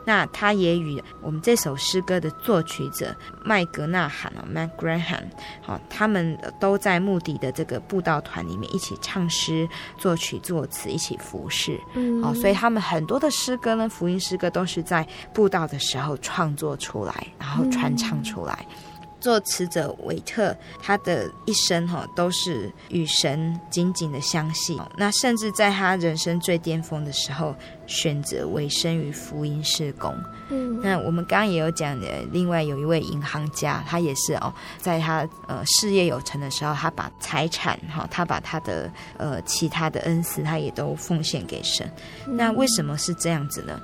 [0.09, 5.21] 那他也与我们这首诗歌的作曲者麦格纳罕啊，Mac Graham，
[5.61, 11.79] 好，他们都在目的的这个布道团里面一起唱诗、作曲、作词，一起服侍。
[11.93, 18.65] 嗯，好，所以他们很多的诗歌呢，福音诗歌都是在布道的时候创作出来，然后传唱出来。
[18.67, 18.88] 嗯
[19.19, 24.79] 作词者维特，他的一生哈都是与神紧紧的相系。
[24.97, 27.55] 那甚至在他人生最巅峰的时候，
[27.85, 30.15] 选择委身于福音事工。
[30.49, 41.89] 嗯，那我们刚刚也有讲的，另外有一位银行家，他也是哦，在他呃事业有成的时候，他把财产哈，他把他的呃其他的恩赐，他也都奉献给神。
[42.25, 43.79] 那为什么是这样子呢？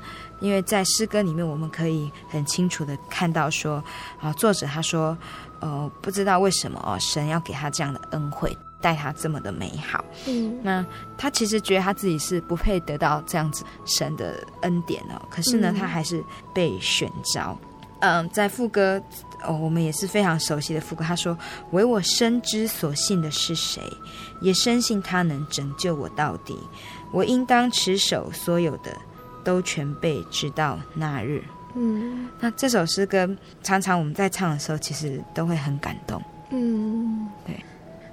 [0.46, 3.84] 因为在诗歌里面，我们可以很清楚的看到说，
[4.22, 5.18] 啊，作者他说，
[5.60, 10.06] 呃，不知道为什么哦，神要给他这样的恩惠，待他这么的美好。
[10.28, 10.86] 嗯，那
[11.18, 16.24] 他其实觉得他自己是不配得到这样子神的恩典哦，可是呢，他还是
[16.54, 17.58] 被选召。
[18.02, 19.02] 嗯、呃，在副歌
[19.42, 21.36] 哦，我们也是非常熟悉的副歌，他说
[21.74, 23.82] ：“唯我深知所信的是谁，
[24.42, 26.56] 也深信他能拯救我到底。
[27.12, 28.96] 我应当持守所有的。”
[29.46, 31.42] 都全被知道那日。
[31.76, 33.30] 嗯，那这首诗歌
[33.64, 36.22] 常常我们在唱的时候，其实都会很感动。
[36.50, 37.56] 嗯，对。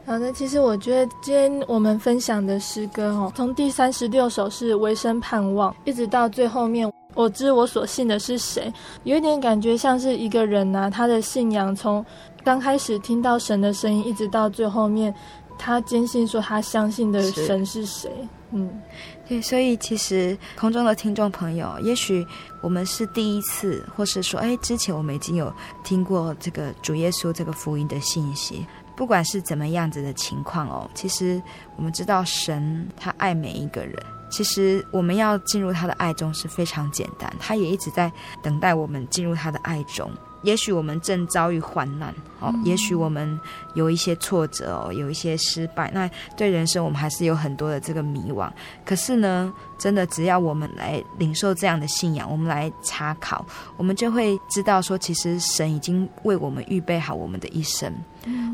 [0.05, 8.72] 好的，其实我觉得今天我们分享的诗歌哦，从第三十六首是唯生盼望，一直到最后面，我知我所信的是谁，
[9.05, 12.05] 有一点感觉像是一个人呐、啊，他的信仰从
[12.43, 15.14] 刚开始听到神的声音，一直到最后面，
[15.57, 18.11] 他坚信说他相信的神是谁。
[18.51, 18.68] 嗯，
[19.29, 22.27] 对，所以其实空中的听众朋友，也许
[22.61, 25.53] 我们是第一次，或是说，哎，之前我们已经有
[25.85, 28.66] 听过这个主耶稣这个福音的信息。
[28.95, 31.43] 不管是怎么样子的情况哦，其实
[31.77, 33.97] 我们知道神他爱每一个人，
[34.31, 38.12] 其实我们要进入他的爱中是非常简单，他也一直在
[38.43, 40.11] 等待我们进入他的爱中。
[40.43, 43.38] 也许我们正遭遇患难，哦，也许我们
[43.74, 48.51] 有一些挫折哦，有一些失败，那对人生我们还是有很多的这个迷惘。
[48.84, 53.45] 可是呢，真的只要我们来领受这样的信仰，我们来查考，
[53.76, 57.93] 我们就会知道说，其实神已经为我们预备好我们的一生。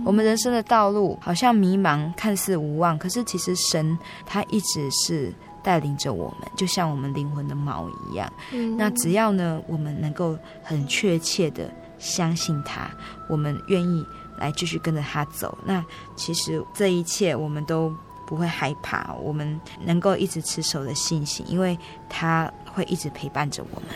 [0.04, 5.32] 我们人生的道路好像迷茫，看似无望，可是其实神他一直是。
[5.60, 8.32] 带领着我们，就像我们灵魂的锚一样。
[8.52, 8.74] 嗯。
[8.78, 12.90] 那只要呢，我们能够很确切的相信他，
[13.28, 14.06] 我们愿意
[14.38, 15.56] 来继续跟着他走。
[15.64, 15.84] 那
[16.16, 17.92] 其实这一切我们都
[18.26, 21.78] 不会害怕，我们能够一直持守的信心，因为
[22.08, 23.90] 他会一直陪伴着我们。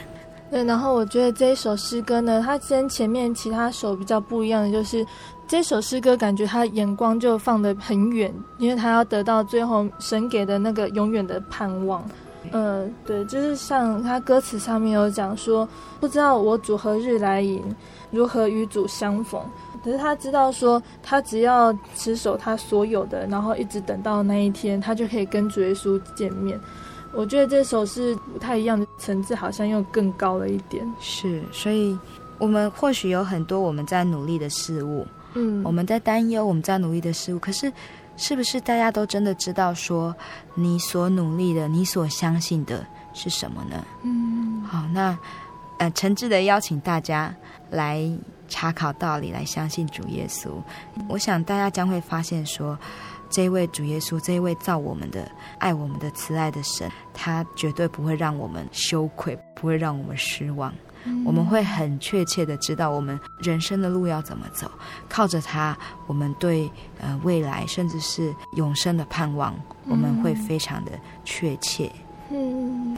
[0.51, 5.07] 对，然后我觉得这一首诗歌呢，它跟前面其他首比较不一样的就是。
[5.49, 12.03] 这首诗歌感觉他眼光就放得很远，因为他要得到最后神给的那个永远的盼望。
[12.51, 15.69] 嗯、呃，对，就是像他歌词上面有讲说，
[16.01, 17.63] 不知道我主何日来迎，
[18.11, 19.41] 如何与主相逢。
[19.85, 26.61] 可是他知道说，他只要持守他所有的，然后一直等到那一天，他就可以跟主耶稣见面。
[27.13, 30.87] 我觉得这首是不太一样的层次，好像又更高了一点。
[31.01, 31.99] 是，所以
[32.39, 35.07] 我们或许有很多我们在努力的事物。
[35.35, 37.73] 嗯，我们在担忧，我们在努力的事物，可是，
[38.23, 40.15] 是不是大家都真的知道说，
[40.55, 43.85] 你所努力的，你所相信的是什么呢？
[44.05, 45.19] 嗯，好，那
[45.79, 47.35] 呃，诚挚的邀请大家
[47.69, 48.09] 来
[48.49, 50.51] 查考道理，来相信主耶稣。
[51.09, 52.79] 我想大家将会发现说，
[53.29, 60.73] 这一位主耶稣，这一位造我们的、爱我们的、慈爱的神，他绝对不会让我们羞愧，不会让我们失望。
[61.25, 64.71] 我们会很确切的知道我们人生的路要怎么走，
[65.09, 65.77] 靠着它，
[66.07, 69.55] 我们对呃未来甚至是永生的盼望，
[69.89, 70.93] 我们会非常的
[71.25, 71.91] 确切。
[72.31, 72.97] 嗯，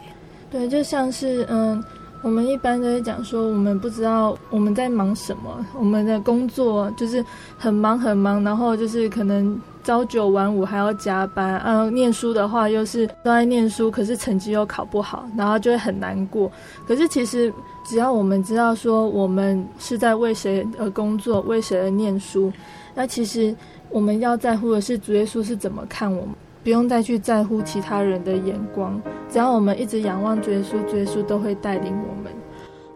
[0.51, 1.83] 对，就像是嗯，
[2.23, 7.25] 我们一般都会讲说，我们不知道我们在忙什么，我们的工作就是
[7.59, 16.51] 很忙很忙，然后就是可能朝九晚五还要加班，嗯，念书的话又是都在念书，可是成绩又考不好，然后就会很难过。
[16.89, 17.53] 可是其实
[17.85, 22.51] 只要我们知道说我们是在为谁而工作，为谁而念书，
[22.95, 23.55] 那其实
[23.91, 26.35] 我们要在乎的是主耶稣是怎么看我们。
[26.63, 32.33] 不用再去在乎其他人的眼光，只要我们一直仰望主耶稣，主耶稣都会带领我们。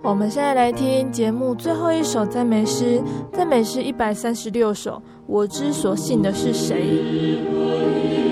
[0.01, 5.03] 我们现在来听节目最后一首赞美诗，赞美诗一百三十六首。
[5.29, 8.28] 我之所信的是谁？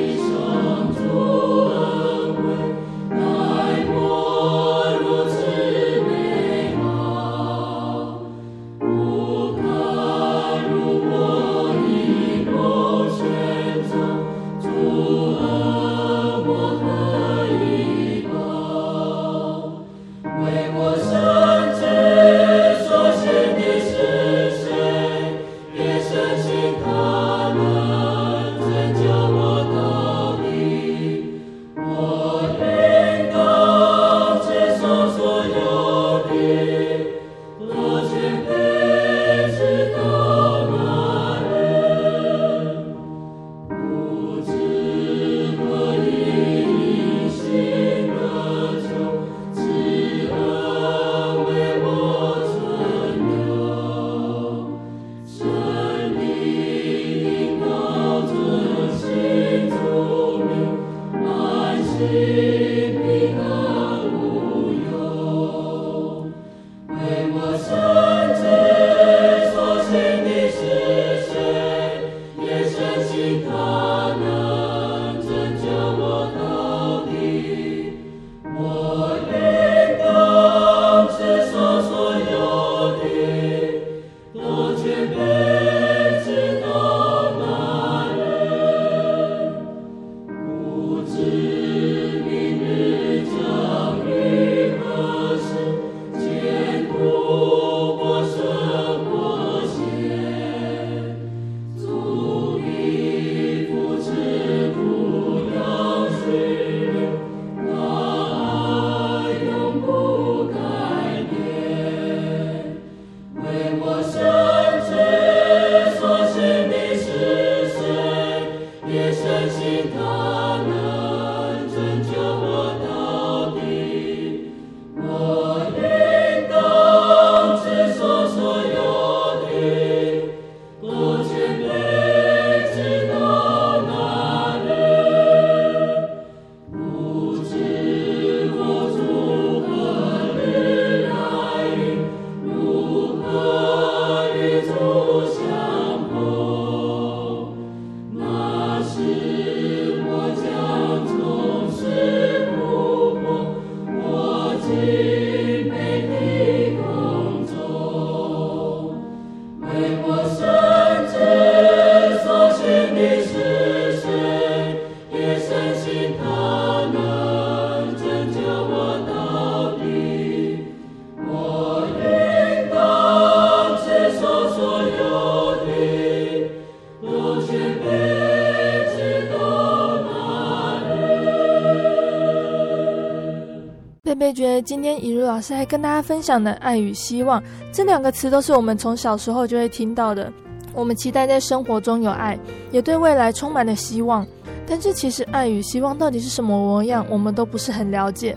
[185.36, 190.32] 老师还跟大家分享的“爱与希望”这两个词，都是我们从小时候就会听到的。
[190.72, 192.38] 我们期待在生活中有爱，
[192.72, 194.26] 也对未来充满了希望。
[194.66, 198.34] 但是，其实爱与希望到底是什么模样，我们都不是很了解。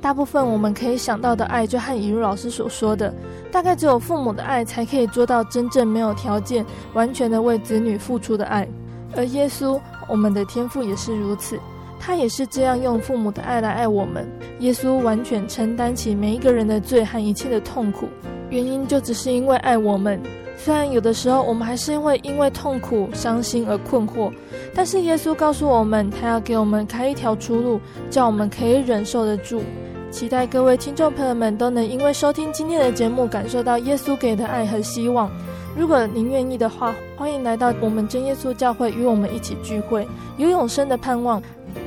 [0.00, 3.14] 大部分我们可以想到的爱，就和以如老师所说的，
[3.52, 8.66] 大概只有父母的爱才可以做到真正没有条件、完全的为子女付出的爱。
[9.14, 11.56] 而耶稣，我们的天赋也是如此。
[12.04, 14.28] 他也是这样用父母的爱来爱我们。
[14.58, 18.08] 耶稣完全承担起每一个人的罪和一切的痛苦，
[18.50, 20.20] 原因就只是因为爱我们。
[20.56, 24.32] 虽然有的时候我们还是会因为痛苦、伤心而困惑，
[24.74, 27.80] 但是耶稣告诉我们，他要给我们开一条出路，
[28.10, 29.62] 叫我们可以忍受得住。
[30.10, 35.30] 期待各位听众朋友们都能因为收听今天的节目，感受到耶稣给的爱和希望。
[35.74, 41.42] 如果您愿意的话，欢迎来到我们真耶稣教会，与我们一起聚会，有永生的盼望。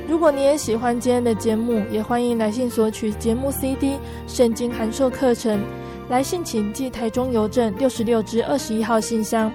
[0.08, 5.60] 如果你也喜欢今天的节目，也欢迎来信索取节目 CD、圣经函授课程。
[6.08, 9.50] 来信请寄台中邮政六十六支二十一号信箱，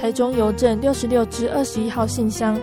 [0.00, 2.56] 台中邮政六十六支二十一号信箱，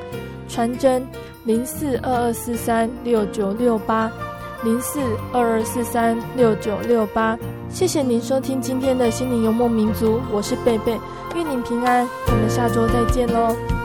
[0.48, 1.06] 传真
[1.44, 4.10] 零四二二四三六九六八
[4.64, 5.02] 零四
[5.34, 7.38] 二二四三六九六八。
[7.70, 10.98] 谢谢您收听今天的心灵游牧民族，我是贝贝，
[11.36, 13.85] 愿您平安，我们下周再见喽。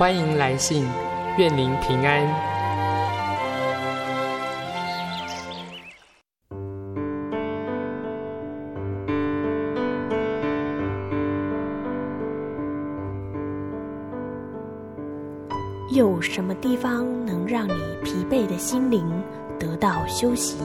[0.00, 0.82] 欢迎来信，
[1.36, 2.26] 愿您平安。
[15.94, 19.06] 有什么地方能让你疲惫的心灵
[19.58, 20.56] 得到休息？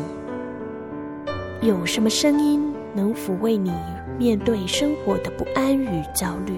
[1.61, 3.73] 有什么声音能抚慰你
[4.17, 6.57] 面对生活的不安与焦虑？